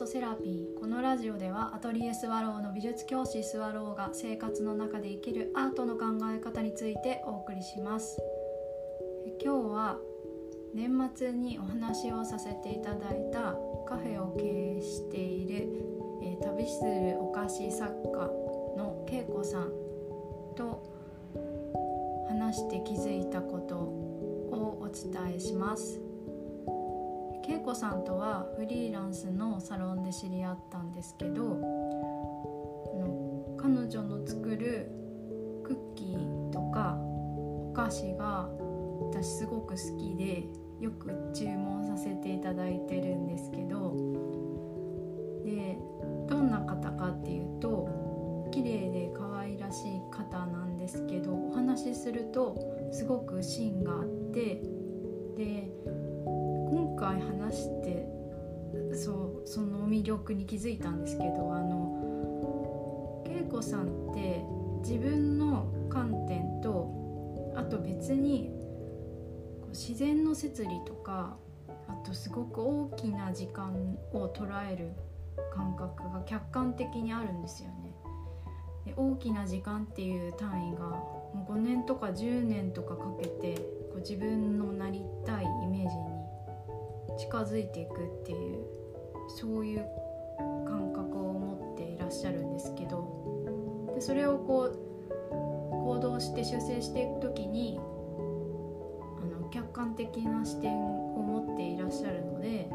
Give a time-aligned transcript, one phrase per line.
[0.00, 0.80] トセラピー。
[0.80, 8.18] このラジオではアトリエスワローの美術教師スワローが生活の中で生きるアートの考え方についてお送りします。
[9.44, 9.98] 今日は
[10.74, 13.54] 年末にお話をさせていただいた
[13.86, 15.68] カフェを経営している、
[16.22, 18.26] えー、旅するお菓子作家
[18.78, 19.70] の恵子さん
[20.56, 20.82] と
[22.26, 26.09] 話して気づいたことをお伝えします。
[27.60, 34.90] 子さんとはフリーランスのサロンで知り合ったんですけどの彼女の作る
[35.64, 38.48] クッキーとかお菓子が
[39.00, 40.44] 私すごく好きで
[40.80, 43.96] よく注文させていただいてるんですけど
[45.44, 45.78] で
[46.28, 52.56] どんな方かっていうと綺麗で可愛らしい方なんですけどお話しすると
[52.92, 54.62] すごく芯があって
[55.36, 55.70] で
[57.00, 58.06] 回話して
[58.94, 64.44] そうその魅力に気づいたんですけどあの恵子さんって
[64.82, 68.50] 自分の観点とあと別に
[69.70, 71.36] 自然の摂理とか
[71.88, 74.92] あとすごく大きな時間を捉える
[75.54, 77.94] 感覚が客観的にあるんですよね。
[78.84, 83.54] で大きな時間っていう単位がもう5年とか10年とかかけて
[83.90, 86.19] こう自分のなりたいイメージに
[87.30, 88.66] 近づいていくっていう
[89.28, 89.86] そういう
[90.66, 94.76] 感覚を持っていらっしゃるんですけどでそれをこう
[95.30, 102.68] 行動して修正していく時にあの客観的な視点を持っていらっしゃるので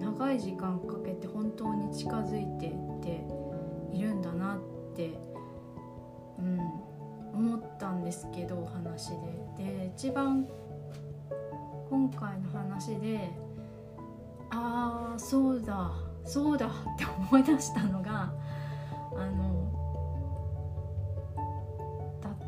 [0.00, 3.24] 長い時間かけて本当に近づいていって
[3.96, 4.58] いるんだなっ
[4.96, 5.12] て、
[6.40, 6.58] うん、
[7.32, 9.16] 思ったんですけどお話で。
[9.56, 10.48] で一番
[11.88, 13.47] 今回の話で
[14.50, 16.08] ああそうだ。
[16.28, 18.30] そうだって思い出したのが
[19.16, 19.66] あの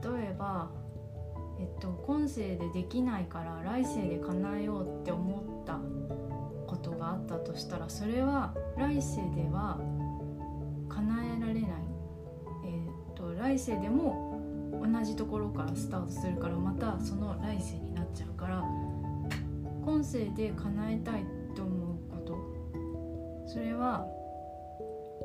[0.03, 0.71] 例えば
[1.59, 5.79] えっと、今世でできないから来世で叶えようって思った
[6.67, 9.79] ことがあったとしたらそれは来世では
[10.89, 11.63] 叶えられない、
[12.65, 14.41] えっと、来世でも
[14.73, 18.65] 同じところからスタートするからまたその来世になっちゃうから
[19.85, 21.40] 今世で叶えたいと思うこと
[23.53, 24.07] それは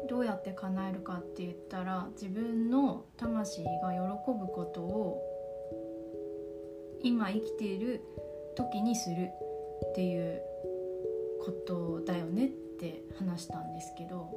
[0.10, 4.00] どうやって叶えるかって言ったら自分の魂が喜
[4.32, 5.22] ぶことを
[7.04, 8.02] 今生きている
[8.56, 9.30] 時にする
[9.92, 10.42] っていう
[11.44, 12.50] ことだよねっ
[12.80, 14.28] て話したんですけど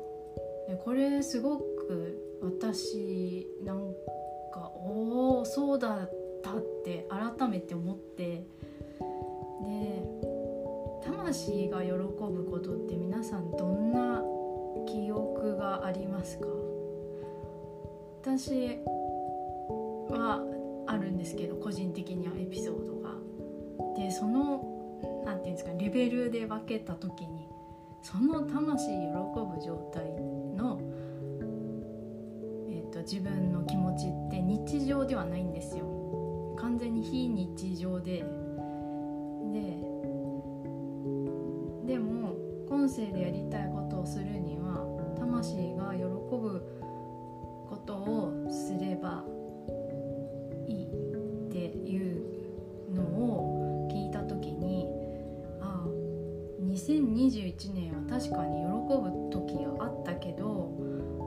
[0.84, 3.78] これすごく私なん
[4.53, 6.10] かおおそうだっ
[6.43, 8.44] たって改めて思って
[11.28, 14.22] 魂が喜ぶことって皆さんどんな
[14.87, 16.47] 記憶がありますか？
[18.22, 18.78] 私
[20.09, 20.43] は
[20.87, 23.11] あるんですけど個人的にはエピソードが。
[23.94, 24.65] でその
[25.27, 27.47] 何て言うんですかレベルで分けた時に
[28.00, 30.05] その魂喜ぶ状態
[30.56, 30.81] の、
[32.71, 35.84] えーと、自分の気持ちって日常ではないんですよ。
[36.59, 38.25] 完全に非日常で
[42.88, 44.82] 今世でやりたいことをするには
[45.19, 46.65] 魂が喜ぶ
[47.69, 49.22] ことをすれば
[50.66, 54.87] いいっていうのを聞いた時に
[55.60, 55.88] ああ
[56.62, 60.72] 2021年は確かに喜ぶ時があったけど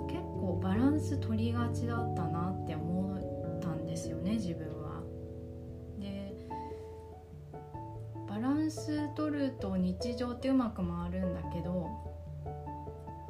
[0.09, 4.80] 結構バランス取りがちだったなって思ったんですよね自分は。
[8.71, 11.89] ンス取ると日常ってうまく回るんだけど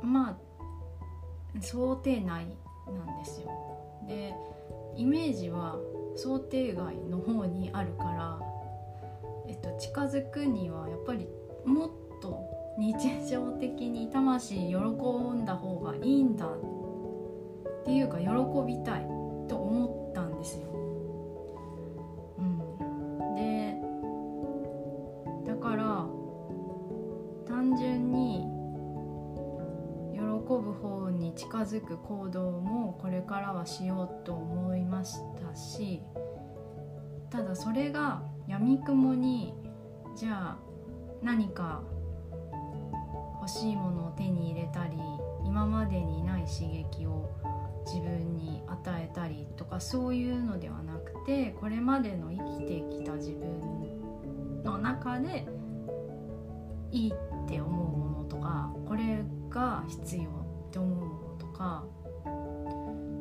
[0.03, 2.45] まあ想定内
[2.87, 3.49] なんですよ。
[4.07, 4.33] で
[4.95, 5.77] イメージは
[6.15, 8.39] 想定外の方にあるから、
[9.47, 11.27] えっと、近づくにはやっぱり
[11.65, 11.89] もっ
[12.21, 12.39] と
[12.77, 12.93] 日
[13.29, 18.27] 常的に魂喜んだ方がいいんだっていうか喜
[18.65, 19.20] びたい
[31.51, 36.01] 近づく行動もこれからはしようと思いましたし
[37.29, 39.53] ただそれがやみくもに
[40.15, 40.59] じゃあ
[41.21, 41.83] 何か
[43.41, 44.95] 欲しいものを手に入れたり
[45.43, 47.29] 今までにない刺激を
[47.85, 55.45] 自分に与えたりとかそういうのではなくてこれまでの生きてきた自分の中で
[56.91, 60.25] いいって思うものとかこれが必要っ
[60.71, 61.20] て思うも
[61.61, 61.83] か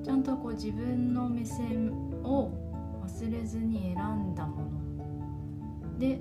[0.02, 1.92] ちゃんとこう自分の目線
[2.24, 2.50] を
[3.04, 5.98] 忘れずに選んだもの。
[5.98, 6.18] で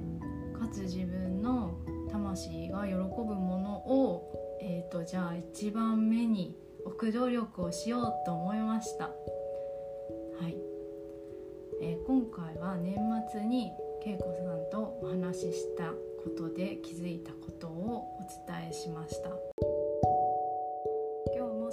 [0.53, 1.77] かつ自分の
[2.11, 3.03] 魂が喜ぶ
[3.35, 9.05] ものを、えーと、じゃあ一番目に置く努力をしようと思いました。
[9.05, 9.11] は
[10.49, 10.57] い。
[11.81, 12.97] えー、今回は年
[13.31, 13.71] 末に
[14.05, 15.91] 恵子さんとお話しした
[16.21, 19.68] ことで気づいたことをお伝えしました。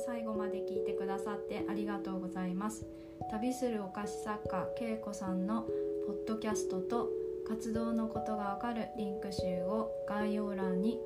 [0.06, 2.86] 最後まで聞いてくださってありがとうございます。
[3.32, 5.62] 旅するお菓子作家恵子さんの
[6.06, 7.10] ポッドキャストと
[7.48, 11.00] 活動のことがわかるリンク集を概要欄に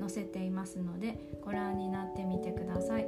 [0.00, 3.06] 載せていますのでご覧になってみてください。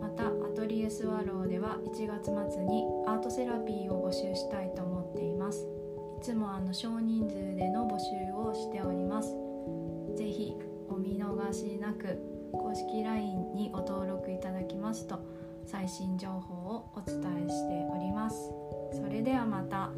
[0.00, 5.66] またアトリエスワローでは1月末にアートセラピーを募集したいと思っています。
[6.18, 9.28] いつもあの少人数での募集をしております。
[10.16, 10.56] ぜひ
[10.88, 12.31] お見逃しなく。
[12.52, 15.18] 公式 LINE にご登録いただきますと
[15.66, 18.52] 最新情報をお伝えしております
[18.92, 19.90] それではまた。